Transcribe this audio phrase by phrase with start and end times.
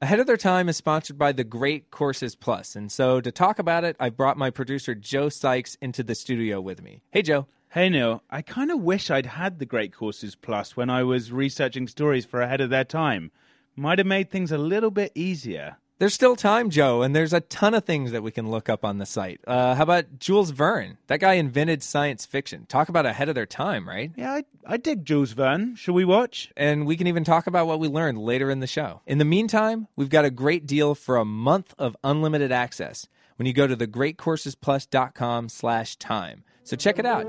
[0.00, 3.58] Ahead of Their Time is sponsored by the Great Courses Plus, and so to talk
[3.58, 7.02] about it, I brought my producer Joe Sykes into the studio with me.
[7.10, 7.48] Hey, Joe.
[7.70, 11.32] Hey Neil, I kind of wish I'd had the Great Courses Plus when I was
[11.32, 13.32] researching stories for Ahead of Their Time.
[13.74, 15.78] Might have made things a little bit easier.
[15.98, 18.84] There's still time, Joe, and there's a ton of things that we can look up
[18.84, 19.40] on the site.
[19.48, 20.96] Uh, how about Jules Verne?
[21.08, 22.66] That guy invented science fiction.
[22.66, 24.12] Talk about ahead of their time, right?
[24.14, 25.74] Yeah, I, I dig Jules Verne.
[25.74, 26.52] Shall we watch?
[26.56, 29.00] And we can even talk about what we learned later in the show.
[29.06, 33.46] In the meantime, we've got a great deal for a month of unlimited access when
[33.46, 36.44] you go to thegreatcoursesplus.com slash time.
[36.62, 37.26] So check it out.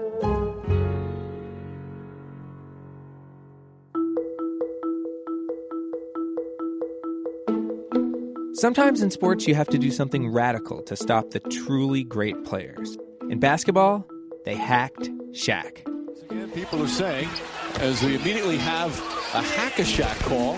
[8.60, 12.98] Sometimes in sports, you have to do something radical to stop the truly great players.
[13.30, 14.06] In basketball,
[14.44, 15.88] they hacked Shaq.
[16.30, 17.30] Again, people are saying,
[17.76, 18.92] as they immediately have
[19.34, 20.58] a hack a Shaq call,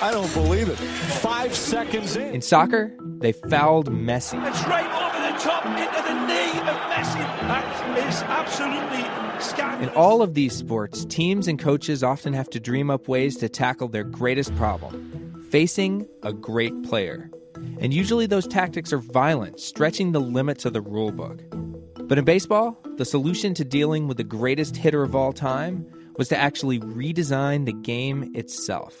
[0.00, 0.76] I don't believe it.
[0.76, 2.36] Five seconds in.
[2.36, 4.40] In soccer, they fouled Messi.
[4.46, 7.18] It's right over the top into the knee of Messi.
[7.48, 9.88] That is absolutely scandalous.
[9.88, 13.48] In all of these sports, teams and coaches often have to dream up ways to
[13.48, 15.23] tackle their greatest problem
[15.54, 17.30] facing a great player.
[17.78, 21.44] And usually those tactics are violent, stretching the limits of the rule book.
[22.08, 26.26] But in baseball, the solution to dealing with the greatest hitter of all time was
[26.30, 29.00] to actually redesign the game itself.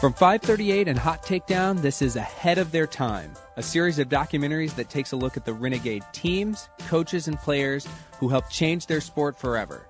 [0.00, 4.76] From 538 and Hot Takedown, this is Ahead of Their Time, a series of documentaries
[4.76, 7.84] that takes a look at the renegade teams, coaches, and players
[8.20, 9.88] who helped change their sport forever.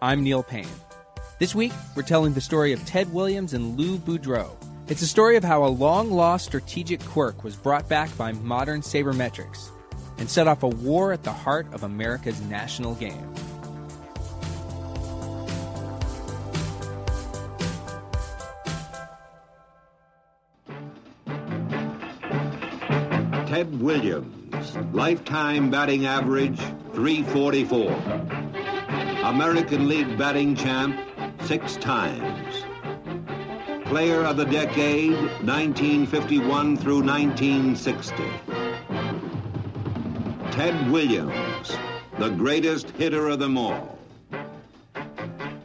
[0.00, 0.68] I'm Neil Payne.
[1.40, 4.48] This week, we're telling the story of Ted Williams and Lou Boudreau.
[4.86, 8.80] It's a story of how a long lost strategic quirk was brought back by modern
[8.80, 9.70] sabermetrics
[10.18, 13.34] and set off a war at the heart of America's national game.
[23.58, 26.60] Ted Williams, lifetime batting average
[26.92, 27.90] 344.
[29.24, 30.96] American League batting champ
[31.42, 32.62] six times.
[33.86, 38.14] Player of the decade 1951 through 1960.
[40.52, 41.76] Ted Williams,
[42.20, 43.97] the greatest hitter of them all.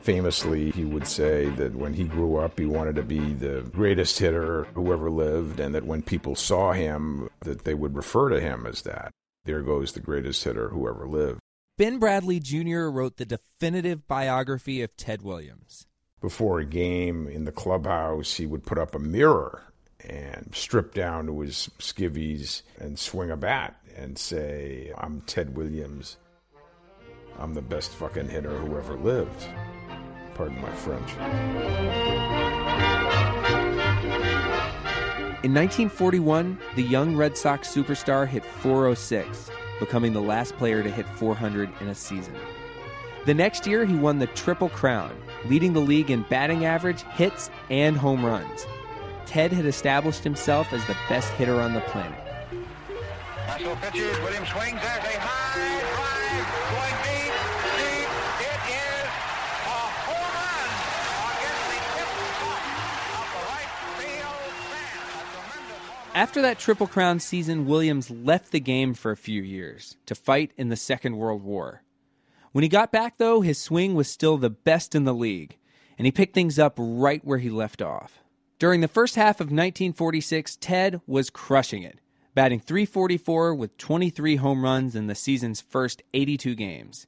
[0.03, 4.19] Famously, he would say that when he grew up, he wanted to be the greatest
[4.19, 8.41] hitter who ever lived, and that when people saw him, that they would refer to
[8.41, 9.11] him as that.
[9.45, 11.39] There goes the greatest hitter who ever lived.
[11.77, 12.91] Ben Bradlee Jr.
[12.91, 15.87] wrote the definitive biography of Ted Williams.
[16.19, 19.63] Before a game in the clubhouse, he would put up a mirror
[20.01, 26.17] and strip down to his skivvies and swing a bat and say, I'm Ted Williams.
[27.39, 29.47] I'm the best fucking hitter who ever lived.
[30.35, 31.11] Pardon my French.
[35.43, 41.05] In 1941, the young Red Sox superstar hit 406, becoming the last player to hit
[41.17, 42.33] 400 in a season.
[43.25, 47.49] The next year, he won the Triple Crown, leading the league in batting average, hits,
[47.69, 48.65] and home runs.
[49.25, 52.19] Ted had established himself as the best hitter on the planet.
[53.47, 55.92] Russell pitches, Williams swings, there's a high
[66.15, 70.51] After that Triple Crown season, Williams left the game for a few years to fight
[70.57, 71.81] in the Second World War.
[72.51, 75.57] When he got back, though, his swing was still the best in the league,
[75.97, 78.23] and he picked things up right where he left off.
[78.59, 81.97] During the first half of 1946, Ted was crushing it,
[82.35, 87.07] batting 344 with 23 home runs in the season's first 82 games.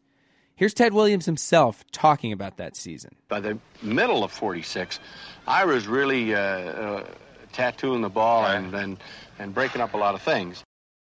[0.55, 3.15] Here's Ted Williams himself talking about that season.
[3.27, 4.99] by the middle of 46,
[5.45, 7.07] I was really uh, uh,
[7.55, 8.97] tattooing the ball and, and,
[9.39, 10.63] and breaking up a lot of things.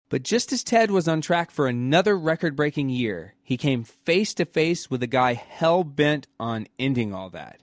[0.09, 4.33] But just as Ted was on track for another record breaking year, he came face
[4.33, 7.59] to face with a guy hell bent on ending all that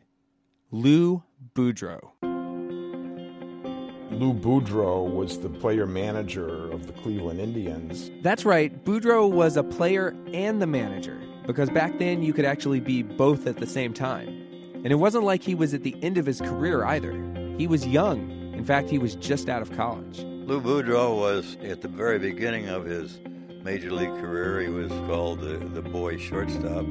[0.70, 1.22] Lou
[1.54, 2.12] Boudreau.
[4.10, 8.10] Lou Boudreau was the player manager of the Cleveland Indians.
[8.22, 12.80] That's right, Boudreau was a player and the manager, because back then you could actually
[12.80, 14.28] be both at the same time.
[14.72, 17.12] And it wasn't like he was at the end of his career either.
[17.58, 18.37] He was young.
[18.58, 20.18] In fact, he was just out of college.
[20.18, 23.20] Lou Boudreau was at the very beginning of his
[23.62, 24.60] major league career.
[24.60, 26.84] He was called the, the boy shortstop.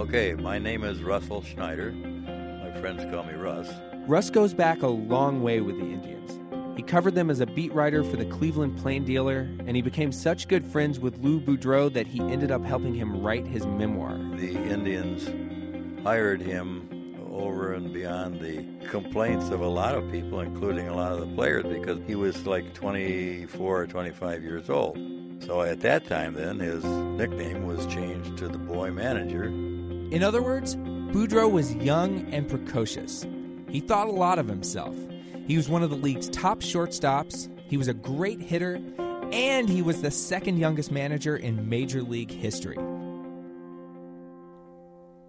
[0.00, 1.92] Okay, my name is Russell Schneider.
[1.92, 3.70] My friends call me Russ.
[4.08, 6.40] Russ goes back a long way with the Indians.
[6.76, 10.10] He covered them as a beat writer for the Cleveland Plain Dealer, and he became
[10.10, 14.18] such good friends with Lou Boudreau that he ended up helping him write his memoir.
[14.34, 15.30] The Indians
[16.02, 16.88] hired him
[17.32, 21.34] over and beyond the complaints of a lot of people, including a lot of the
[21.34, 24.98] players, because he was like 24 or 25 years old.
[25.40, 29.44] So at that time, then, his nickname was changed to the boy manager.
[29.44, 33.26] In other words, Boudreau was young and precocious.
[33.68, 34.94] He thought a lot of himself.
[35.46, 38.80] He was one of the league's top shortstops, he was a great hitter,
[39.32, 42.76] and he was the second youngest manager in Major League history.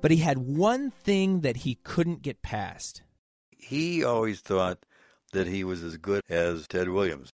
[0.04, 3.04] But he had one thing that he couldn't get past.
[3.50, 4.80] He always thought
[5.32, 7.30] that he was as good as Ted Williams.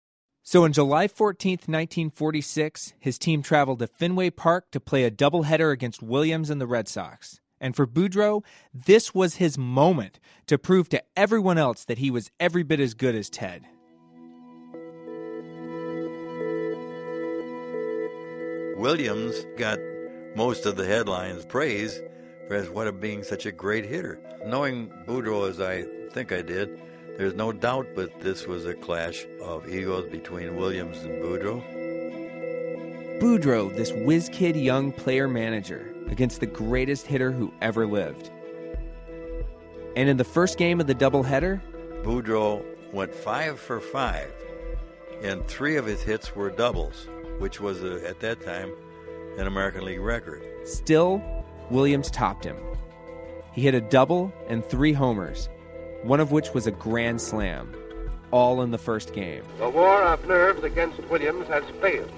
[0.42, 5.72] So on July 14th, 1946, his team traveled to Fenway Park to play a doubleheader
[5.72, 7.38] against Williams and the Red Sox.
[7.60, 8.42] And for Boudreau,
[8.74, 12.94] this was his moment to prove to everyone else that he was every bit as
[12.94, 13.64] good as Ted.
[18.76, 19.78] Williams got
[20.34, 22.00] most of the headlines praise
[22.46, 24.20] for as what of being such a great hitter.
[24.44, 26.80] Knowing Boudreau as I think I did,
[27.16, 31.62] there's no doubt but this was a clash of egos between Williams and Boudreau.
[33.20, 38.30] Boudreau, this whiz kid young player manager, against the greatest hitter who ever lived.
[39.96, 41.60] And in the first game of the doubleheader,
[42.02, 42.62] Boudreau
[42.92, 44.30] went five for five,
[45.22, 47.08] and three of his hits were doubles,
[47.38, 48.70] which was a, at that time
[49.38, 50.42] an American League record.
[50.64, 51.22] Still,
[51.70, 52.56] Williams topped him.
[53.52, 55.48] He hit a double and three homers,
[56.02, 57.74] one of which was a grand slam,
[58.30, 59.42] all in the first game.
[59.58, 62.10] The war of nerves against Williams has failed.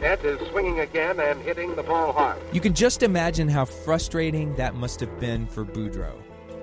[0.00, 2.38] Ted is swinging again and hitting the ball hard.
[2.52, 6.14] You can just imagine how frustrating that must have been for Boudreau,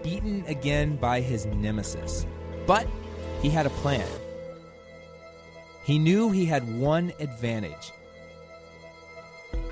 [0.04, 2.27] beaten again by his nemesis.
[2.68, 2.88] But
[3.42, 4.07] he had a plan.
[5.84, 7.92] He knew he had one advantage.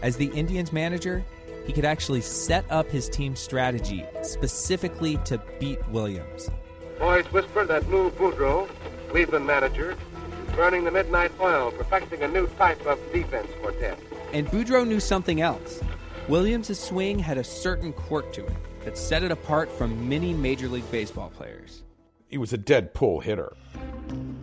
[0.01, 1.23] As the Indians manager,
[1.65, 6.50] he could actually set up his team's strategy specifically to beat Williams.
[6.97, 8.67] Boys whisper that Lou Boudreau,
[9.09, 13.97] Cleveland manager, is burning the midnight oil, perfecting a new type of defense for Ted.
[14.33, 15.81] And Boudreau knew something else.
[16.27, 20.67] Williams' swing had a certain quirk to it that set it apart from many Major
[20.67, 21.83] League Baseball players.
[22.27, 23.55] He was a dead pull hitter.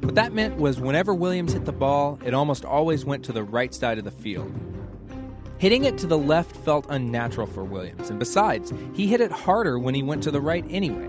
[0.01, 3.45] What that meant was whenever Williams hit the ball, it almost always went to the
[3.45, 4.53] right side of the field.
[5.59, 9.79] Hitting it to the left felt unnatural for Williams, and besides, he hit it harder
[9.79, 11.09] when he went to the right anyway.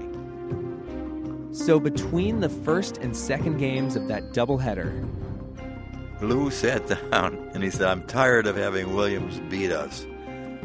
[1.52, 5.06] So between the first and second games of that doubleheader,
[6.22, 10.04] Lou sat down and he said, I'm tired of having Williams beat us,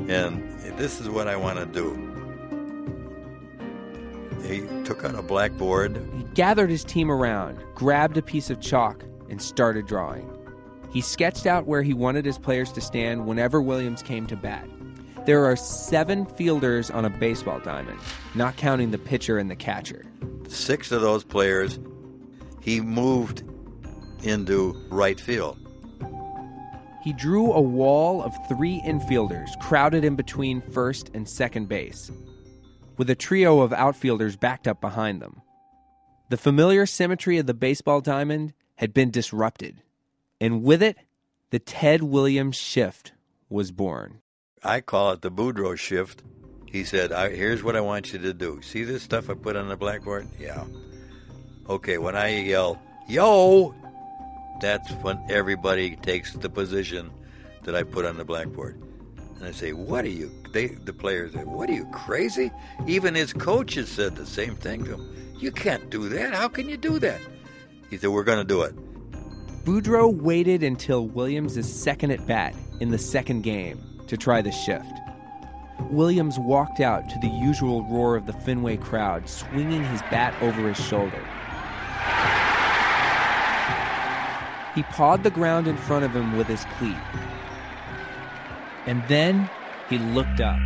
[0.09, 2.09] and this is what I want to do.
[4.47, 5.97] He took out a blackboard.
[6.17, 10.32] He gathered his team around, grabbed a piece of chalk, and started drawing.
[10.93, 14.69] He sketched out where he wanted his players to stand whenever Williams came to bat.
[15.25, 17.99] There are seven fielders on a baseball diamond,
[18.35, 20.05] not counting the pitcher and the catcher.
[20.49, 21.79] Six of those players
[22.61, 23.43] he moved
[24.23, 25.59] into right field.
[27.03, 32.11] He drew a wall of three infielders crowded in between first and second base,
[32.97, 35.41] with a trio of outfielders backed up behind them.
[36.29, 39.83] The familiar symmetry of the baseball diamond had been disrupted,
[40.43, 40.97] and with it,
[41.51, 43.13] the Ted Williams shift
[43.49, 44.23] was born.
[44.65, 46.25] I call it the Boudreau shift.
[46.67, 48.61] He said, Here's what I want you to do.
[48.61, 50.27] See this stuff I put on the blackboard?
[50.41, 50.65] Yeah.
[51.71, 53.73] Okay, when I yell, Yo!
[54.61, 57.13] That's when everybody takes the position
[57.63, 58.83] that I put on the blackboard.
[59.37, 60.33] And I say, What are you?
[60.53, 62.51] They, the players say, What are you, crazy?
[62.89, 65.37] Even his coaches said the same thing to him.
[65.39, 66.35] You can't do that.
[66.35, 67.21] How can you do that?
[67.91, 68.75] He said, We're going to do it.
[69.65, 74.99] Boudreau waited until Williams' second at bat in the second game to try the shift.
[75.89, 80.69] Williams walked out to the usual roar of the Fenway crowd, swinging his bat over
[80.69, 81.23] his shoulder.
[84.75, 86.97] He pawed the ground in front of him with his cleat.
[88.87, 89.49] And then
[89.89, 90.59] he looked up.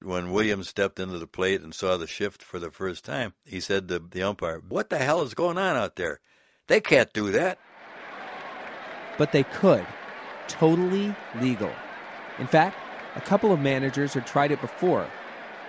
[0.00, 3.58] When Williams stepped into the plate and saw the shift for the first time, he
[3.58, 6.20] said to the umpire, What the hell is going on out there?
[6.68, 7.58] They can't do that.
[9.16, 9.84] But they could.
[10.46, 11.72] Totally legal.
[12.38, 12.76] In fact,
[13.16, 15.08] a couple of managers had tried it before,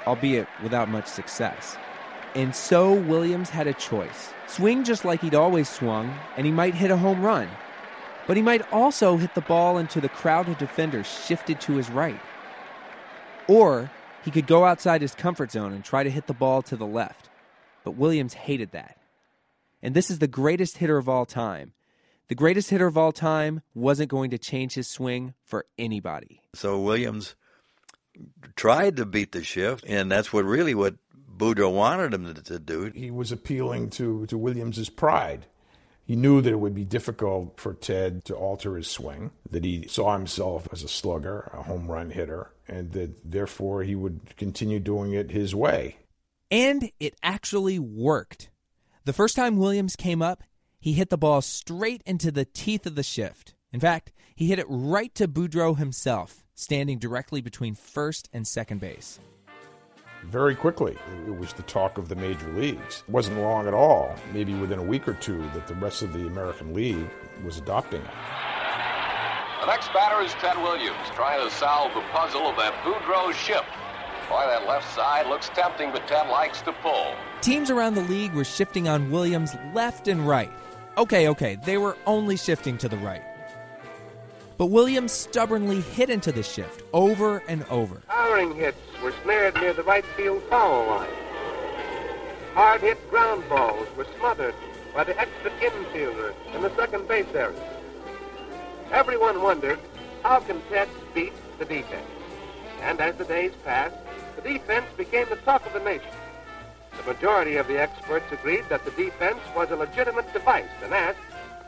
[0.06, 1.76] albeit without much success.
[2.36, 6.76] And so Williams had a choice swing just like he'd always swung, and he might
[6.76, 7.50] hit a home run.
[8.28, 11.90] But he might also hit the ball into the crowd of defenders shifted to his
[11.90, 12.20] right.
[13.48, 13.90] Or
[14.24, 16.86] he could go outside his comfort zone and try to hit the ball to the
[16.86, 17.30] left.
[17.84, 18.98] But Williams hated that.
[19.82, 21.74] And this is the greatest hitter of all time.
[22.28, 26.42] The greatest hitter of all time wasn't going to change his swing for anybody.
[26.54, 27.36] So Williams
[28.56, 30.96] tried to beat the shift, and that's what really what
[31.36, 32.92] Boudreau wanted him to, to do.
[32.94, 35.48] He was appealing to, to Williams's pride.
[36.10, 39.88] He knew that it would be difficult for Ted to alter his swing, that he
[39.88, 44.80] saw himself as a slugger, a home run hitter, and that therefore he would continue
[44.80, 45.98] doing it his way.
[46.50, 48.50] And it actually worked.
[49.06, 50.42] The first time Williams came up,
[50.80, 53.54] he hit the ball straight into the teeth of the shift.
[53.72, 58.82] In fact, he hit it right to Boudreau himself, standing directly between first and second
[58.82, 59.20] base.
[60.24, 63.04] Very quickly, it was the talk of the major leagues.
[63.08, 66.14] It wasn't long at all, maybe within a week or two, that the rest of
[66.14, 67.10] the American League
[67.44, 68.12] was adopting it.
[69.62, 73.66] The next batter is Ted Williams, trying to solve the puzzle of that Boudreau shift.
[74.30, 77.14] Boy, that left side looks tempting, but Ted likes to pull.
[77.42, 80.52] Teams around the league were shifting on Williams left and right.
[80.98, 83.24] Okay, okay, they were only shifting to the right.
[84.60, 88.01] But Williams stubbornly hit into the shift over and over.
[88.10, 91.10] Powering hits were snared near the right field foul line.
[92.56, 94.54] Hard hit ground balls were smothered
[94.94, 97.58] by the extra infielder in the second base area.
[98.92, 99.80] Everyone wondered
[100.24, 102.10] how can Ted beat the defense?
[102.82, 103.96] And as the days passed,
[104.36, 106.12] the defense became the talk of the nation.
[106.98, 111.20] The majority of the experts agreed that the defense was a legitimate device and asked,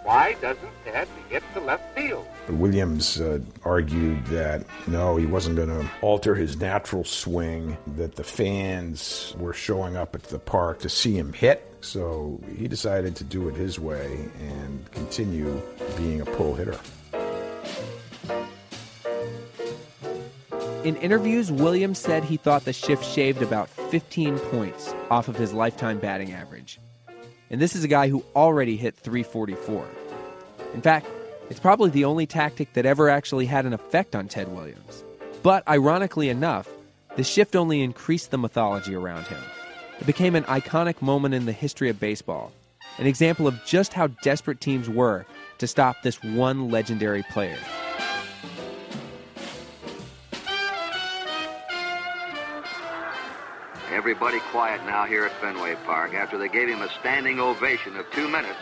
[0.04, 2.26] why doesn't Ted get to left field?
[2.50, 8.24] Williams uh, argued that no, he wasn't going to alter his natural swing, that the
[8.24, 11.68] fans were showing up at the park to see him hit.
[11.82, 15.62] So he decided to do it his way and continue
[15.98, 16.80] being a pull hitter.
[20.84, 25.54] In interviews, Williams said he thought the shift shaved about 15 points off of his
[25.54, 26.80] lifetime batting average.
[27.52, 29.86] And this is a guy who already hit 344.
[30.74, 31.06] In fact,
[31.50, 35.04] it's probably the only tactic that ever actually had an effect on Ted Williams.
[35.44, 36.70] But ironically enough,
[37.18, 39.42] the shift only increased the mythology around him.
[40.00, 42.54] It became an iconic moment in the history of baseball,
[42.98, 45.26] an example of just how desperate teams were
[45.58, 47.60] to stop this one legendary player.
[53.92, 58.10] Everybody quiet now here at Fenway Park after they gave him a standing ovation of
[58.12, 58.60] two minutes,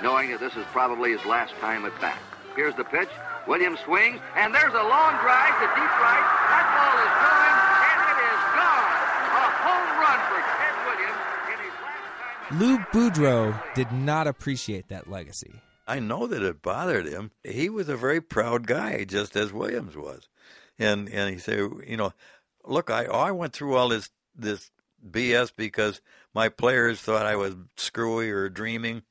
[0.00, 2.18] knowing that this is probably his last time at bat.
[2.54, 3.08] Here's the pitch.
[3.48, 6.26] Williams swings, and there's a long drive to deep right.
[6.54, 8.94] That ball is going, and it is gone.
[9.34, 12.58] A home run for Ted Williams in his last time.
[12.60, 15.60] Lou Boudreau did not appreciate that legacy.
[15.86, 17.32] I know that it bothered him.
[17.42, 20.28] He was a very proud guy, just as Williams was.
[20.78, 22.12] And and he said, you know,
[22.64, 24.70] look, I I went through all this this
[25.08, 26.00] BS because
[26.34, 29.02] my players thought I was screwy or dreaming.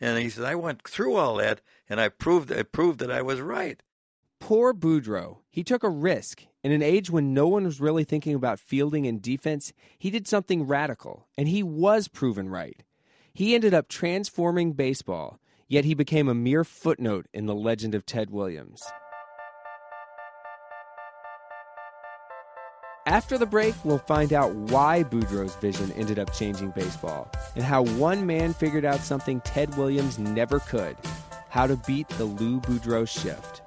[0.00, 3.22] And he said, I went through all that and I proved I proved that I
[3.22, 3.82] was right.
[4.40, 5.38] Poor Boudreau.
[5.50, 6.44] He took a risk.
[6.62, 10.28] In an age when no one was really thinking about fielding and defense, he did
[10.28, 12.82] something radical, and he was proven right.
[13.32, 18.06] He ended up transforming baseball, yet he became a mere footnote in the legend of
[18.06, 18.82] Ted Williams.
[23.08, 27.84] After the break, we'll find out why Boudreau's vision ended up changing baseball and how
[27.84, 30.94] one man figured out something Ted Williams never could
[31.48, 33.62] how to beat the Lou Boudreau shift.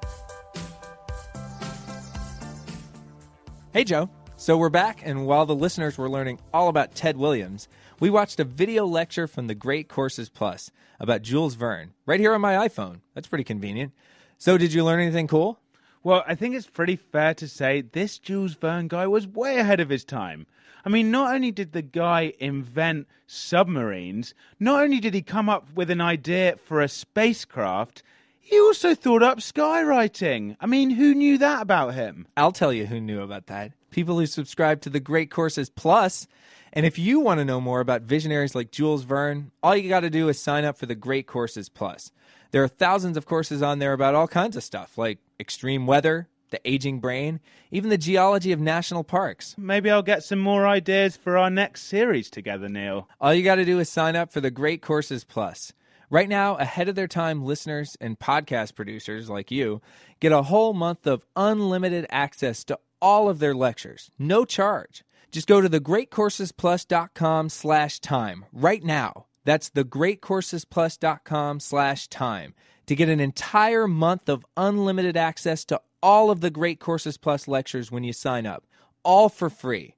[3.74, 4.12] Hey, Joe.
[4.38, 7.68] So we're back, and while the listeners were learning all about Ted Williams,
[8.00, 10.70] we watched a video lecture from the Great Courses Plus
[11.00, 13.00] about Jules Verne right here on my iPhone.
[13.16, 13.92] That's pretty convenient.
[14.38, 15.58] So, did you learn anything cool?
[16.04, 19.80] Well, I think it's pretty fair to say this Jules Verne guy was way ahead
[19.80, 20.48] of his time.
[20.84, 25.68] I mean, not only did the guy invent submarines, not only did he come up
[25.76, 28.02] with an idea for a spacecraft,
[28.40, 30.58] he also thought up skywriting.
[30.60, 32.26] I mean, who knew that about him?
[32.36, 33.72] I'll tell you who knew about that.
[33.92, 36.28] People who subscribe to the Great Courses Plus.
[36.74, 40.00] And if you want to know more about visionaries like Jules Verne, all you got
[40.00, 42.12] to do is sign up for the Great Courses Plus.
[42.52, 46.28] There are thousands of courses on there about all kinds of stuff, like extreme weather,
[46.52, 47.40] the aging brain,
[47.72, 49.56] even the geology of national parks.
[49.58, 53.08] Maybe I'll get some more ideas for our next series together, Neil.
[53.22, 55.74] All you got to do is sign up for the Great Courses Plus.
[56.10, 59.82] Right now, ahead of their time, listeners and podcast producers like you
[60.20, 65.06] get a whole month of unlimited access to all of their lectures, no charge.
[65.32, 69.28] Just go to thegreatcoursesplus.com slash time right now.
[69.44, 72.54] That's thegreatcoursesplus.com slash time
[72.86, 77.48] to get an entire month of unlimited access to all of the Great Courses Plus
[77.48, 78.66] lectures when you sign up,
[79.04, 79.96] all for free.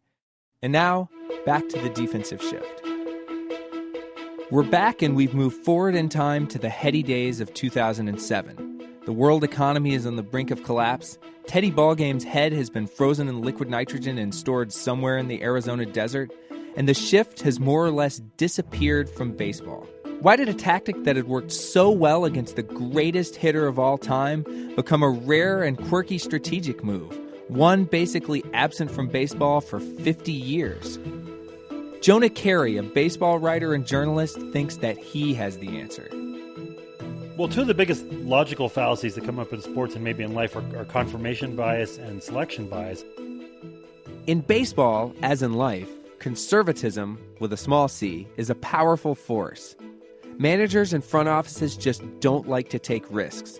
[0.61, 1.09] And now,
[1.45, 2.81] back to the defensive shift.
[4.51, 8.73] We're back and we've moved forward in time to the heady days of 2007.
[9.05, 11.17] The world economy is on the brink of collapse.
[11.47, 15.85] Teddy Ballgame's head has been frozen in liquid nitrogen and stored somewhere in the Arizona
[15.85, 16.31] desert.
[16.75, 19.87] And the shift has more or less disappeared from baseball.
[20.21, 23.97] Why did a tactic that had worked so well against the greatest hitter of all
[23.97, 24.43] time
[24.75, 27.19] become a rare and quirky strategic move?
[27.49, 30.97] One basically absent from baseball for 50 years.
[32.01, 36.09] Jonah Keri, a baseball writer and journalist, thinks that he has the answer.
[37.37, 40.33] Well, two of the biggest logical fallacies that come up in sports and maybe in
[40.33, 43.03] life are, are confirmation bias and selection bias.
[44.27, 45.89] In baseball, as in life,
[46.23, 49.75] conservatism, with a small c, is a powerful force.
[50.39, 53.59] Managers and front offices just don't like to take risks.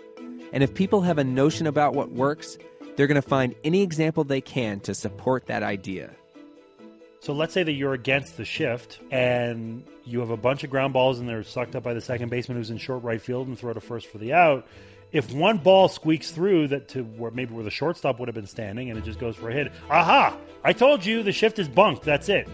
[0.50, 2.56] And if people have a notion about what works,
[2.96, 6.10] they're going to find any example they can to support that idea.
[7.20, 10.94] So let's say that you're against the shift and you have a bunch of ground
[10.94, 13.58] balls and they're sucked up by the second baseman who's in short right field and
[13.58, 14.66] throw to first for the out.
[15.14, 18.48] If one ball squeaks through that to where maybe where the shortstop would have been
[18.48, 20.36] standing and it just goes for a hit, aha!
[20.64, 22.02] I told you the shift is bunked.
[22.02, 22.48] That's it.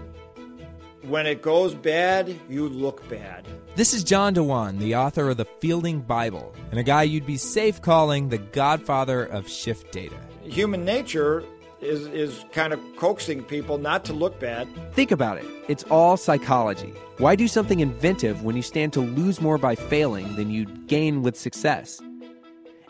[1.00, 3.46] When it goes bad, you look bad.
[3.76, 7.38] This is John Dewan, the author of the Fielding Bible, and a guy you'd be
[7.38, 10.16] safe calling the godfather of shift data.
[10.42, 11.42] Human nature
[11.80, 14.68] is is kind of coaxing people not to look bad.
[14.92, 15.46] Think about it.
[15.68, 16.92] It's all psychology.
[17.16, 21.22] Why do something inventive when you stand to lose more by failing than you'd gain
[21.22, 22.02] with success?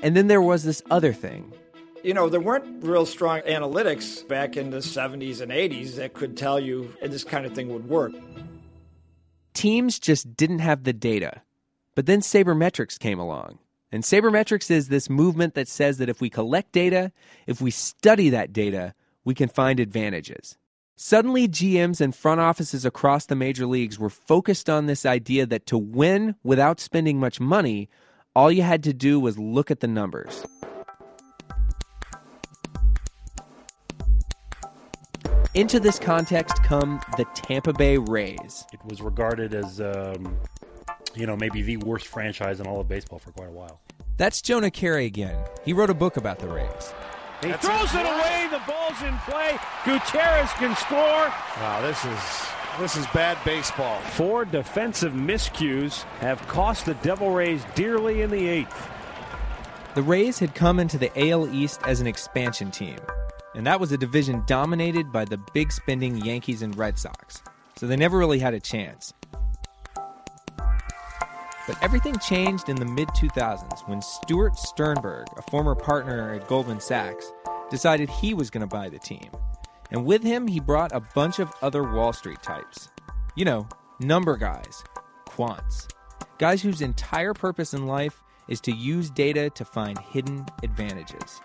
[0.03, 1.53] And then there was this other thing.
[2.03, 6.37] You know, there weren't real strong analytics back in the 70s and 80s that could
[6.37, 8.13] tell you this kind of thing would work.
[9.53, 11.43] Teams just didn't have the data.
[11.95, 13.59] But then sabermetrics came along.
[13.93, 17.13] And sabermetrics is this movement that says that if we collect data,
[17.47, 20.57] if we study that data, we can find advantages.
[20.97, 25.67] Suddenly, GMs and front offices across the major leagues were focused on this idea that
[25.67, 27.89] to win without spending much money,
[28.35, 30.45] all you had to do was look at the numbers.
[35.55, 38.65] Into this context come the Tampa Bay Rays.
[38.73, 40.39] It was regarded as, um,
[41.17, 43.81] you know, maybe the worst franchise in all of baseball for quite a while.
[44.17, 45.37] That's Jonah Keri again.
[45.65, 46.95] He wrote a book about the Rays.
[47.43, 48.49] He That's throws it away.
[48.51, 49.59] The ball's in play.
[49.85, 51.33] Gutierrez can score.
[51.57, 54.01] Wow, this is this is bad baseball.
[54.01, 58.89] Four defensive miscues have cost the Devil Rays dearly in the eighth.
[59.95, 62.97] The Rays had come into the AL East as an expansion team,
[63.55, 67.43] and that was a division dominated by the big spending Yankees and Red Sox,
[67.77, 69.13] so they never really had a chance.
[71.67, 76.81] But everything changed in the mid 2000s when Stuart Sternberg, a former partner at Goldman
[76.81, 77.31] Sachs,
[77.71, 79.31] decided he was going to buy the team.
[79.91, 82.89] And with him, he brought a bunch of other Wall Street types.
[83.35, 84.83] You know, number guys,
[85.27, 85.89] quants,
[86.39, 91.41] guys whose entire purpose in life is to use data to find hidden advantages.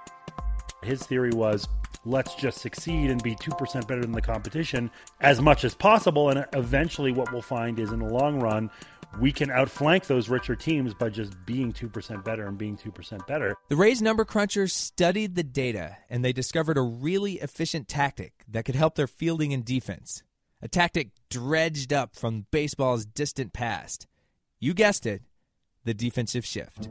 [0.83, 1.67] His theory was
[2.05, 6.29] let's just succeed and be 2% better than the competition as much as possible.
[6.29, 8.69] And eventually, what we'll find is in the long run,
[9.19, 13.55] we can outflank those richer teams by just being 2% better and being 2% better.
[13.69, 18.65] The Rays number crunchers studied the data and they discovered a really efficient tactic that
[18.65, 20.23] could help their fielding and defense.
[20.61, 24.07] A tactic dredged up from baseball's distant past.
[24.59, 25.21] You guessed it,
[25.83, 26.89] the defensive shift.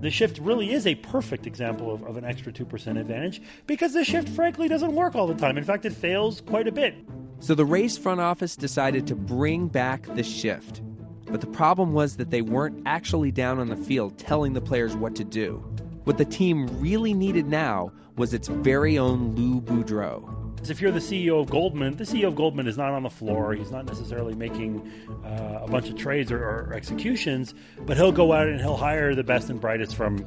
[0.00, 4.04] The shift really is a perfect example of, of an extra 2% advantage because the
[4.04, 5.58] shift, frankly, doesn't work all the time.
[5.58, 6.94] In fact, it fails quite a bit.
[7.38, 10.82] So the Rays front office decided to bring back the shift.
[11.26, 14.96] But the problem was that they weren't actually down on the field telling the players
[14.96, 15.56] what to do.
[16.04, 20.45] What the team really needed now was its very own Lou Boudreau.
[20.70, 23.54] If you're the CEO of Goldman, the CEO of Goldman is not on the floor.
[23.54, 24.90] He's not necessarily making
[25.24, 29.14] uh, a bunch of trades or, or, executions, but he'll go out and he'll hire
[29.14, 30.18] the best and brightest from,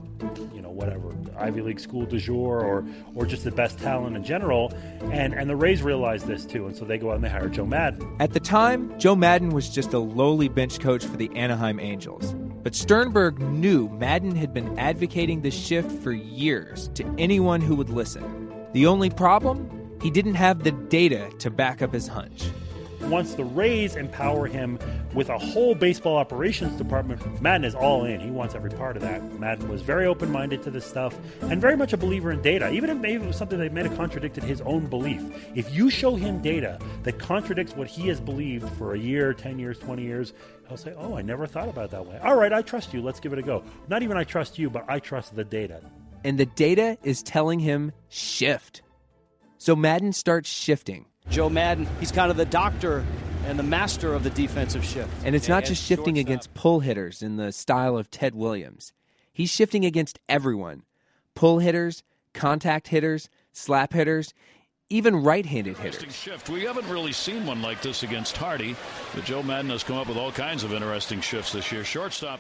[0.54, 4.24] you know, whatever Ivy League school du jour or or just the best talent in
[4.24, 4.74] general.
[5.12, 7.50] And and the Rays realize this too, and so they go out and they hire
[7.50, 8.16] Joe Maddon.
[8.20, 12.36] At the time, Joe Maddon was just a lowly bench coach for the Anaheim Angels.
[12.64, 17.90] But Sternberg knew Maddon had been advocating the shift for years to anyone who would
[17.90, 18.50] listen.
[18.74, 19.79] The only problem?
[20.02, 22.50] He didn't have the data to back up his hunch.
[23.02, 24.78] Once the Rays empower him
[25.16, 28.20] with a whole baseball operations department, Maddon is all in.
[28.20, 29.40] He wants every part of that.
[29.40, 32.70] Maddon was very open minded to this stuff and very much a believer in data,
[32.72, 35.24] even if maybe it was something that may have contradicted his own belief.
[35.56, 39.58] If you show him data that contradicts what he has believed for a year, 10
[39.58, 40.34] years, 20 years,
[40.68, 42.20] he'll say, Oh, I never thought about it that way.
[42.20, 43.02] All right, I trust you.
[43.02, 43.64] Let's give it a go.
[43.88, 45.82] Not even I trust you, but I trust the data.
[46.24, 48.84] And the data is telling him shift.
[49.60, 51.06] So Maddon starts shifting.
[51.30, 53.06] Joe Maddon, he's kind of the doctor
[53.46, 55.12] and the master of the defensive shift.
[55.26, 58.94] And it's not just shifting against pull hitters in the style of Ted Williams.
[59.34, 60.84] He's shifting against everyone
[61.36, 64.34] pull hitters, contact hitters, slap hitters,
[64.90, 66.14] even right-handed hitters.
[66.14, 66.50] Shift.
[66.50, 68.76] We haven't really seen one like this against Hardy,
[69.14, 71.84] but Joe Maddon has come up with all kinds of interesting shifts this year.
[71.84, 72.40] Shortstop,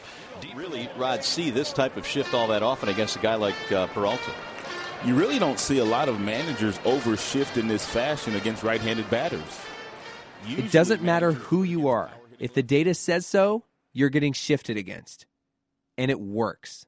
[0.55, 3.88] really, Rod, see this type of shift all that often against a guy like uh,
[3.88, 4.32] Peralta.
[5.05, 9.62] You really don't see a lot of managers overshift in this fashion against right-handed batters.
[10.45, 12.12] Usually it doesn't matter who you are.
[12.38, 15.25] If the data says so, you're getting shifted against.
[15.97, 16.85] And it works.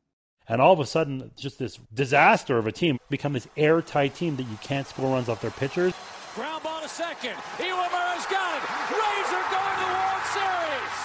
[0.47, 4.36] And all of a sudden, just this disaster of a team become this airtight team
[4.36, 5.93] that you can't score runs off their pitchers.
[6.36, 7.36] Ground ball to second.
[7.58, 8.69] Iwamura's got it.
[8.91, 10.97] Rays are going to the World Series.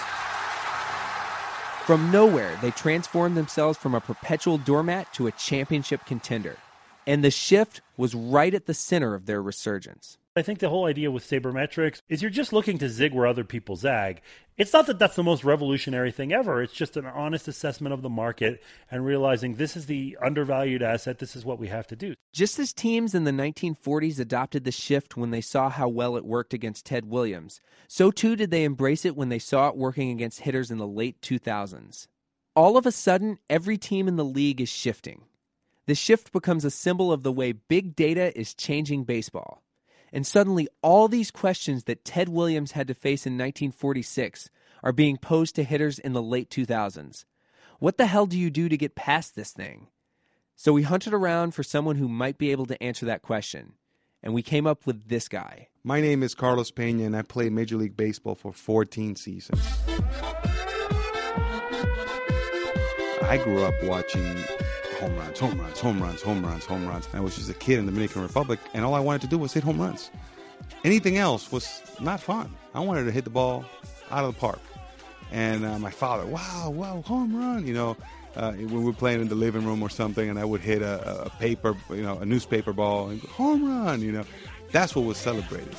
[1.85, 6.57] From nowhere, they transform themselves from a perpetual doormat to a championship contender.
[7.07, 10.17] And the shift was right at the center of their resurgence.
[10.35, 13.43] I think the whole idea with sabermetrics is you're just looking to zig where other
[13.43, 14.21] people zag.
[14.55, 16.61] It's not that that's the most revolutionary thing ever.
[16.61, 21.17] It's just an honest assessment of the market and realizing this is the undervalued asset.
[21.17, 22.13] This is what we have to do.
[22.33, 26.25] Just as teams in the 1940s adopted the shift when they saw how well it
[26.25, 30.11] worked against Ted Williams, so too did they embrace it when they saw it working
[30.11, 32.05] against hitters in the late 2000s.
[32.55, 35.23] All of a sudden, every team in the league is shifting.
[35.87, 39.63] The shift becomes a symbol of the way big data is changing baseball.
[40.11, 44.49] And suddenly, all these questions that Ted Williams had to face in 1946
[44.83, 47.23] are being posed to hitters in the late 2000s.
[47.79, 49.87] What the hell do you do to get past this thing?
[50.57, 53.73] So we hunted around for someone who might be able to answer that question.
[54.21, 55.69] And we came up with this guy.
[55.85, 59.65] My name is Carlos Pena, and I played Major League Baseball for 14 seasons.
[63.21, 64.35] I grew up watching
[64.97, 67.07] home runs, home runs, home runs, home runs, home runs.
[67.13, 69.37] I was just a kid in the Dominican Republic, and all I wanted to do
[69.37, 70.09] was hit home runs.
[70.83, 72.53] Anything else was not fun.
[72.73, 73.65] I wanted to hit the ball
[74.11, 74.59] out of the park.
[75.31, 77.97] And uh, my father, wow, wow, home run, you know.
[78.35, 80.83] Uh, when we were playing in the living room or something, and I would hit
[80.83, 84.25] a, a paper, you know, a newspaper ball, and home run, you know.
[84.71, 85.75] That's what was celebrated.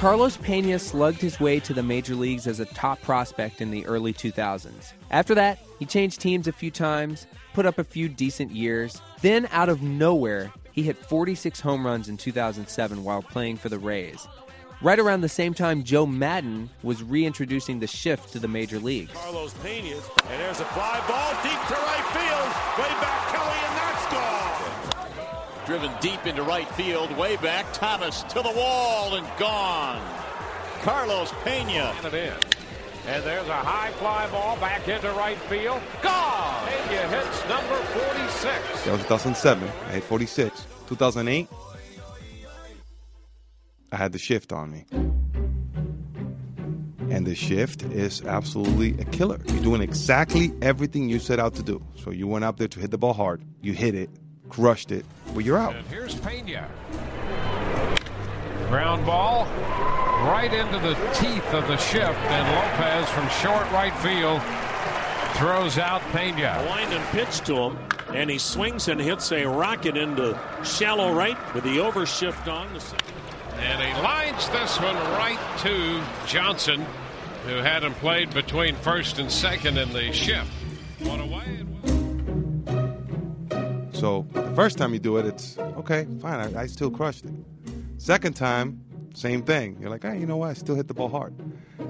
[0.00, 3.84] Carlos Pena slugged his way to the major leagues as a top prospect in the
[3.84, 4.94] early 2000s.
[5.10, 9.02] After that, he changed teams a few times, put up a few decent years.
[9.20, 13.78] Then, out of nowhere, he hit 46 home runs in 2007 while playing for the
[13.78, 14.26] Rays.
[14.80, 19.12] Right around the same time, Joe Maddon was reintroducing the shift to the major leagues.
[19.12, 22.48] Carlos Pena, and there's a fly ball deep to right field.
[22.78, 24.49] Way back, Kelly, and that's gone.
[25.66, 27.66] Driven deep into right field, way back.
[27.72, 30.00] Thomas to the wall and gone.
[30.82, 31.94] Carlos Pena.
[31.98, 32.42] And it is.
[33.06, 35.80] And there's a high fly ball back into right field.
[36.02, 36.68] Gone!
[36.88, 38.84] Pena hits number 46.
[38.84, 39.68] That was 2007.
[39.86, 40.66] I hit 46.
[40.88, 41.48] 2008,
[43.92, 44.86] I had the shift on me.
[47.10, 49.40] And the shift is absolutely a killer.
[49.46, 51.84] You're doing exactly everything you set out to do.
[51.96, 53.42] So you went out there to hit the ball hard.
[53.60, 54.10] You hit it,
[54.50, 55.74] crushed it, but you're out.
[55.74, 56.68] And here's Pena.
[58.68, 59.46] Ground ball
[60.26, 64.42] right into the teeth of the shift, and Lopez from short right field
[65.36, 66.64] throws out Pena.
[66.68, 67.78] Wind pitch to him,
[68.14, 72.72] and he swings and hits a rocket into shallow right with the overshift on.
[72.74, 76.84] The And he lines this one right to Johnson,
[77.46, 80.50] who had him played between first and second in the shift.
[81.00, 81.39] What a way
[84.00, 87.32] So the first time you do it, it's okay, fine, I, I still crushed it.
[87.98, 88.82] Second time,
[89.12, 89.76] same thing.
[89.78, 90.48] You're like, hey, you know what?
[90.48, 91.34] I still hit the ball hard.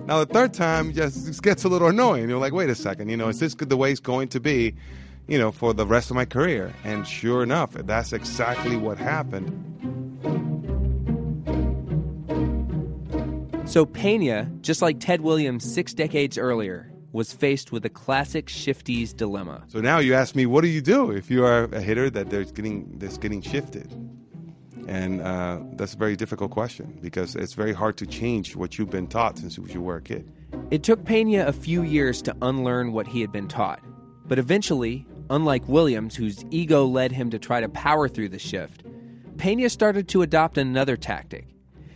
[0.08, 2.28] Now the third time just gets a little annoying.
[2.28, 4.74] You're like, wait a second, you know, is this the way it's going to be,
[5.28, 6.74] you know, for the rest of my career?
[6.82, 9.54] And sure enough, that's exactly what happened.
[13.66, 19.12] So Pena, just like Ted Williams six decades earlier, was faced with a classic shifty's
[19.12, 19.64] dilemma.
[19.68, 22.30] So now you ask me, what do you do if you are a hitter that
[22.30, 23.92] there's getting that's getting shifted?
[24.86, 28.90] And uh, that's a very difficult question because it's very hard to change what you've
[28.90, 30.30] been taught since you were a kid.
[30.70, 33.80] It took Pena a few years to unlearn what he had been taught.
[34.26, 38.84] But eventually, unlike Williams, whose ego led him to try to power through the shift,
[39.36, 41.46] Pena started to adopt another tactic.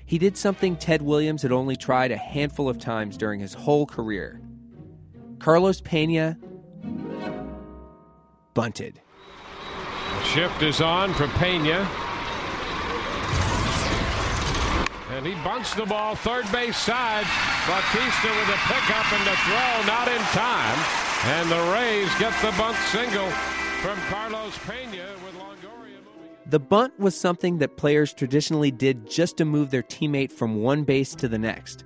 [0.07, 3.87] He did something Ted Williams had only tried a handful of times during his whole
[3.87, 4.41] career.
[5.39, 6.39] Carlos Pena
[8.55, 9.01] bunted.
[10.25, 11.89] Shift is on for Pena.
[15.11, 17.27] And he bunts the ball third base side.
[17.67, 20.79] Bautista with a pickup and the throw, not in time.
[21.27, 23.31] And the Rays get the bunt single
[23.81, 25.99] from Carlos Pena with Longoria.
[26.47, 30.85] The bunt was something that players traditionally did just to move their teammate from one
[30.85, 31.85] base to the next.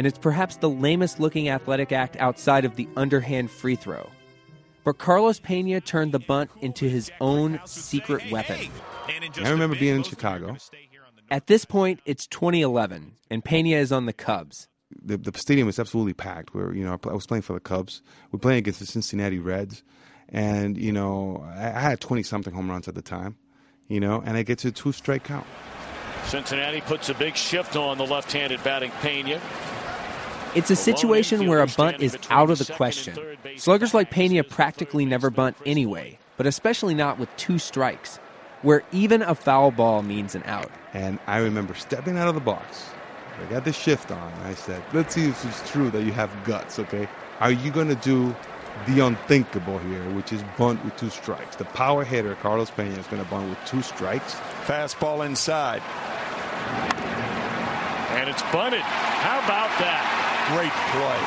[0.00, 4.08] And it's perhaps the lamest looking athletic act outside of the underhand free throw.
[4.82, 8.70] But Carlos Pena turned the bunt into his own secret weapon.
[9.36, 10.56] I remember being in Chicago.
[11.30, 14.68] At this point, it's 2011, and Pena is on the Cubs.
[15.04, 16.54] The, the stadium is absolutely packed.
[16.54, 18.00] Where you know I was playing for the Cubs.
[18.32, 19.82] We're playing against the Cincinnati Reds,
[20.30, 23.36] and you know I had 20 something home runs at the time.
[23.88, 25.46] You know, and I get to a two strike count.
[26.24, 29.38] Cincinnati puts a big shift on the left-handed batting Pena.
[30.52, 33.16] It's a situation where a bunt is out of the question.
[33.56, 38.16] Sluggers like Pena practically never bunt anyway, but especially not with two strikes,
[38.62, 40.68] where even a foul ball means an out.
[40.92, 42.90] And I remember stepping out of the box.
[43.40, 44.32] I got the shift on.
[44.42, 47.08] I said, let's see if it's true that you have guts, okay?
[47.38, 48.34] Are you going to do
[48.88, 51.54] the unthinkable here, which is bunt with two strikes?
[51.56, 54.34] The power hitter, Carlos Pena, is going to bunt with two strikes.
[54.66, 55.80] Fastball inside.
[58.18, 58.80] And it's bunted.
[58.80, 60.09] How about that?
[60.54, 61.20] Great play.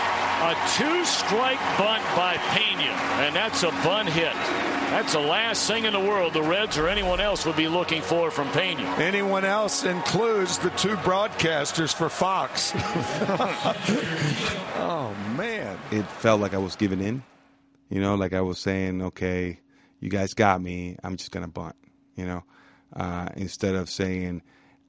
[0.43, 2.91] A two-strike bunt by Pena,
[3.23, 4.33] and that's a bunt hit.
[4.93, 8.01] That's the last thing in the world the Reds or anyone else would be looking
[8.01, 8.83] for from Pena.
[8.99, 12.73] Anyone else includes the two broadcasters for Fox.
[14.75, 15.79] oh, man.
[15.91, 17.23] It felt like I was giving in.
[17.89, 19.59] You know, like I was saying, okay,
[19.99, 20.97] you guys got me.
[21.03, 21.75] I'm just going to bunt,
[22.15, 22.43] you know,
[22.93, 24.41] uh, instead of saying,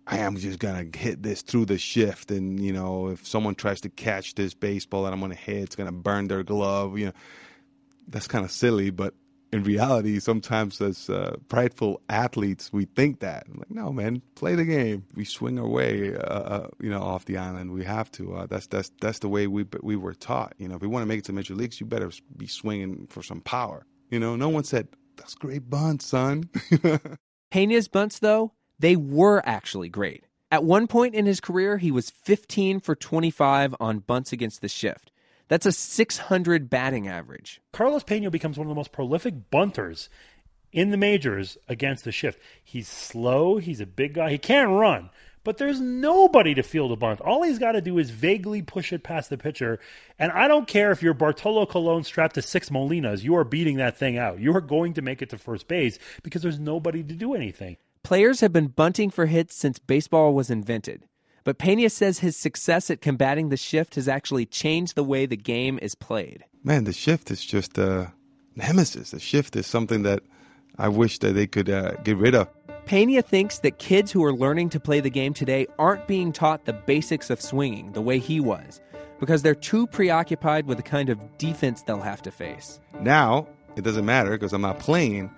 [0.07, 3.81] I am just gonna hit this through the shift, and you know, if someone tries
[3.83, 6.99] to catch this baseball that I'm gonna hit, it's gonna burn their glove.
[6.99, 7.12] You know,
[8.09, 9.14] that's kind of silly, but
[9.55, 13.47] in reality, sometimes as uh, prideful athletes, we think that.
[13.49, 15.05] I'm like, no, man, play the game.
[15.14, 17.73] We swing our way, uh, uh, you know, off the island.
[17.73, 18.35] We have to.
[18.35, 20.55] Uh, that's that's that's the way we we were taught.
[20.59, 23.07] You know, if we want to make it to major leagues, you better be swinging
[23.09, 23.87] for some power.
[24.11, 26.51] You know, no one said that's great bunt, son.
[27.53, 30.25] Pena's bunts, though, they were actually great.
[30.51, 34.69] At one point in his career, he was 15 for 25 on bunts against the
[34.69, 35.11] shift.
[35.49, 37.61] That's a 600 batting average.
[37.73, 40.09] Carlos Pena becomes one of the most prolific bunters
[40.73, 42.41] in the majors against the shift.
[42.63, 45.11] He's slow, he's a big guy, he can't run,
[45.45, 47.21] but there's nobody to field a bunt.
[47.21, 49.79] All he's got to do is vaguely push it past the pitcher.
[50.19, 53.77] And I don't care if you're Bartolo Colon strapped to six Molinas, you are beating
[53.77, 54.41] that thing out.
[54.41, 57.77] You are going to make it to first base because there's nobody to do anything.
[58.05, 61.07] Players have been bunting for hits since baseball was invented.
[61.43, 65.38] But Pena says his success at combating the shift has actually changed the way the
[65.38, 66.45] game is played.
[66.62, 68.12] Man, the shift is just a
[68.57, 69.12] nemesis.
[69.12, 70.23] The shift is something that
[70.77, 72.49] I wish that they could uh, get rid of.
[72.85, 76.67] Pena thinks that kids who are learning to play the game today aren't being taught
[76.67, 78.83] the basics of swinging the way he was
[79.19, 82.81] because they're too preoccupied with the kind of defense they'll have to face.
[83.01, 85.31] Now, it doesn't matter because I'm not playing.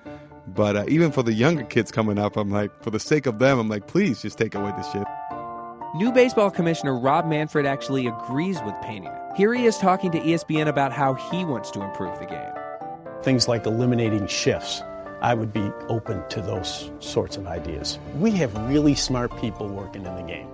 [0.47, 3.39] But uh, even for the younger kids coming up, I'm like, for the sake of
[3.39, 5.11] them, I'm like, please just take away the shift.
[5.97, 9.19] New baseball commissioner Rob Manfred actually agrees with Pena.
[9.37, 12.53] Here he is talking to ESPN about how he wants to improve the game.
[13.23, 14.83] Things like eliminating shifts.
[15.23, 17.99] I would be open to those sorts of ideas.
[18.19, 20.49] We have really smart people working in the game,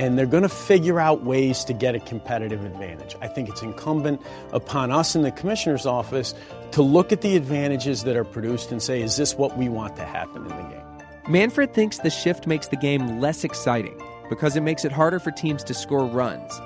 [0.00, 3.14] and they're going to figure out ways to get a competitive advantage.
[3.20, 6.34] I think it's incumbent upon us in the commissioner's office
[6.70, 9.96] to look at the advantages that are produced and say, is this what we want
[9.96, 10.82] to happen in the game?
[11.28, 15.32] Manfred thinks the shift makes the game less exciting because it makes it harder for
[15.32, 16.58] teams to score runs.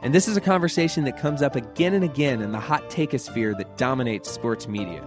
[0.00, 3.58] And this is a conversation that comes up again and again in the hot takeosphere
[3.58, 5.04] that dominates sports media.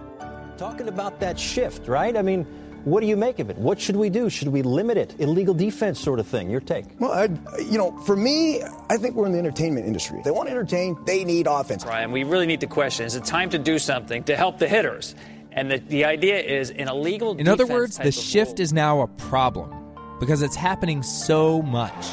[0.58, 2.18] Talking about that shift, right?
[2.18, 2.46] I mean,
[2.84, 3.56] what do you make of it?
[3.56, 4.28] What should we do?
[4.28, 5.14] Should we limit it?
[5.18, 6.50] Illegal defense sort of thing.
[6.50, 6.84] Your take?
[6.98, 10.18] Well, I, you know, for me, I think we're in the entertainment industry.
[10.18, 11.84] If they want to entertain, they need offense.
[11.84, 14.68] Brian, we really need to question is it time to do something to help the
[14.68, 15.14] hitters?
[15.52, 19.06] And the, the idea is an illegal In other words, the shift is now a
[19.06, 19.70] problem
[20.18, 22.06] because it's happening so much.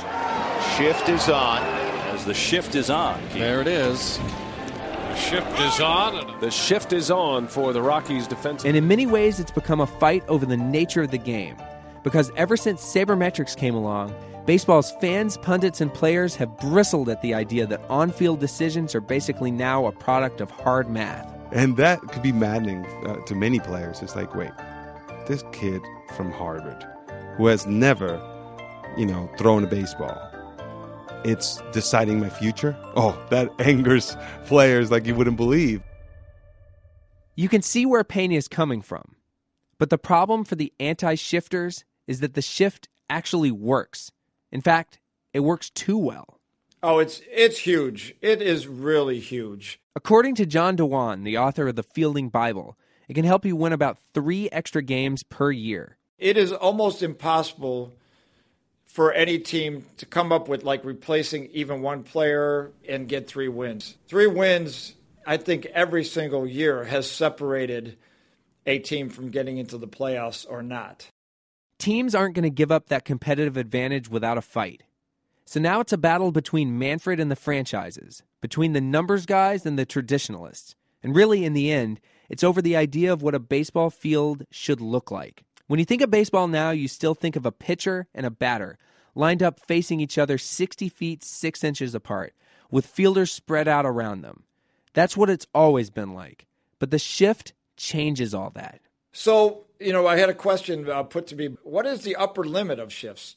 [0.77, 1.63] Shift is on.
[2.13, 3.21] As the shift is on.
[3.33, 4.19] There it is.
[5.19, 6.39] The shift is on.
[6.39, 8.63] The shift is on for the Rockies defense.
[8.63, 11.57] And in many ways, it's become a fight over the nature of the game.
[12.03, 17.33] Because ever since sabermetrics came along, baseball's fans, pundits, and players have bristled at the
[17.33, 21.29] idea that on field decisions are basically now a product of hard math.
[21.51, 24.01] And that could be maddening uh, to many players.
[24.01, 24.51] It's like, wait,
[25.27, 25.81] this kid
[26.15, 26.87] from Harvard
[27.35, 28.21] who has never,
[28.97, 30.28] you know, thrown a baseball,
[31.23, 32.75] it's deciding my future?
[32.95, 35.81] Oh, that angers players like you wouldn't believe.
[37.35, 39.15] You can see where Pena is coming from.
[39.77, 44.11] But the problem for the anti shifters is that the shift actually works.
[44.51, 44.99] In fact,
[45.33, 46.39] it works too well.
[46.81, 48.15] Oh, it's it's huge.
[48.21, 49.79] It is really huge.
[49.95, 52.77] According to John Dewan, the author of the Fielding Bible,
[53.07, 55.97] it can help you win about three extra games per year.
[56.17, 57.93] It is almost impossible
[58.89, 63.47] for any team to come up with like replacing even one player and get three
[63.47, 63.95] wins.
[64.07, 67.97] Three wins, I think, every single year has separated
[68.65, 71.07] a team from getting into the playoffs or not.
[71.77, 74.83] Teams aren't going to give up that competitive advantage without a fight.
[75.45, 79.79] So now it's a battle between Manfred and the franchises, between the numbers guys and
[79.79, 80.75] the traditionalists.
[81.01, 84.81] And really, in the end, it's over the idea of what a baseball field should
[84.81, 85.43] look like.
[85.69, 88.79] When you think of baseball now, you still think of a pitcher and a batter
[89.13, 92.33] lined up facing each other 60 feet 6 inches apart,
[92.71, 94.41] with fielders spread out around them.
[94.93, 96.47] That's what it's always been like.
[96.79, 98.81] But the shift changes all that.
[99.11, 102.43] So, you know, I had a question uh, put to me what is the upper
[102.43, 103.35] limit of shifts?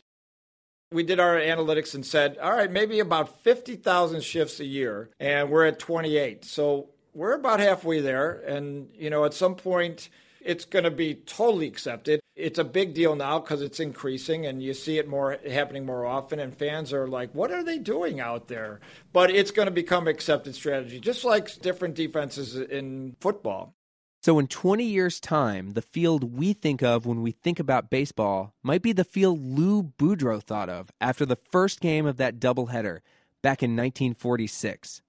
[0.91, 5.51] we did our analytics and said, all right, maybe about 50,000 shifts a year, and
[5.51, 6.45] we're at 28.
[6.45, 8.33] So we're about halfway there.
[8.47, 10.09] And, you know, at some point,
[10.45, 12.21] it's going to be totally accepted.
[12.35, 16.07] It's a big deal now because it's increasing and you see it more happening more
[16.07, 18.81] often and fans are like, what are they doing out there?
[19.13, 23.75] But it's going to become accepted strategy, just like different defenses in football.
[24.23, 28.55] So, in 20 years' time, the field we think of when we think about baseball
[28.63, 33.01] might be the field Lou Boudreau thought of after the first game of that doubleheader
[33.43, 35.03] back in 1946.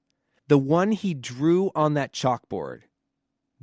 [0.48, 2.82] The one he drew on that chalkboard.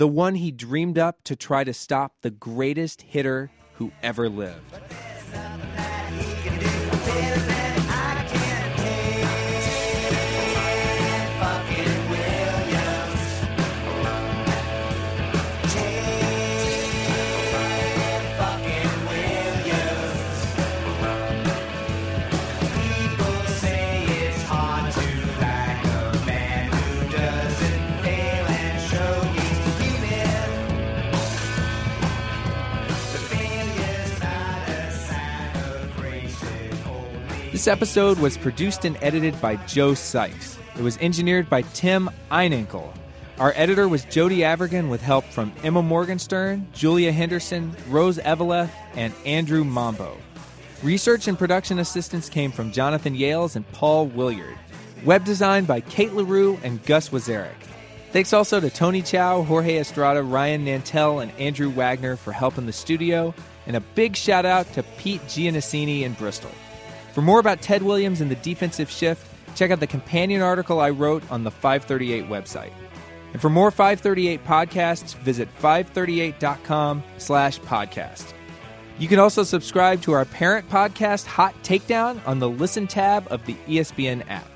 [0.01, 4.81] The one he dreamed up to try to stop the greatest hitter who ever lived.
[37.61, 40.57] This episode was produced and edited by Joe Sykes.
[40.79, 42.91] It was engineered by Tim Einenkel.
[43.39, 49.13] Our editor was Jody Avirgan with help from Emma Morgenstern, Julia Henderson, Rose Eveleth, and
[49.27, 50.17] Andrew Mambo.
[50.83, 54.57] Research and production assistance came from Jonathan Yales and Paul Williard.
[55.05, 57.61] Web design by Kate LaRue and Gus Wezerek.
[58.11, 62.65] Thanks also to Tony Chow, Jorge Estrada, Ryan Nantel, and Andrew Wagner for help in
[62.65, 63.35] the studio,
[63.67, 66.53] and a big shout out to Pete Giannassini in Bristol.
[67.13, 70.91] For more about Ted Williams and the defensive shift, check out the companion article I
[70.91, 72.73] wrote on the 538 website.
[73.33, 78.33] And for more 538 podcasts, visit 538.com slash podcast.
[78.99, 83.45] You can also subscribe to our parent podcast, Hot Takedown, on the Listen tab of
[83.47, 84.47] the ESPN app.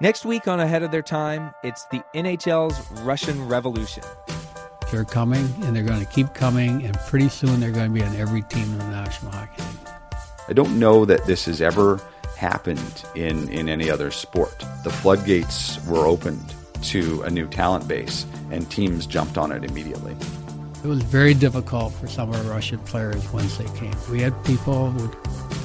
[0.00, 4.02] Next week on Ahead of Their Time, it's the NHL's Russian Revolution.
[4.90, 8.04] They're coming, and they're going to keep coming, and pretty soon they're going to be
[8.04, 9.91] on every team in the National Hockey League.
[10.48, 12.00] I don't know that this has ever
[12.36, 14.64] happened in, in any other sport.
[14.82, 20.16] The floodgates were opened to a new talent base, and teams jumped on it immediately.
[20.82, 23.94] It was very difficult for some of our Russian players once they came.
[24.10, 25.08] We had people who,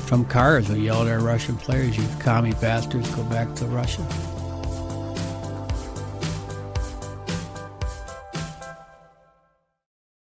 [0.05, 4.07] from cars who yelled at our Russian players, you commie bastards, go back to Russia.